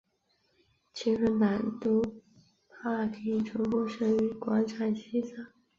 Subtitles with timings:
[0.95, 2.01] 新芬党都
[2.81, 5.53] 柏林总部设于广场西侧。